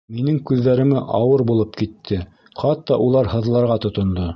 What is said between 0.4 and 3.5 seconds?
күҙҙәремә ауыр булып китте, хатта улар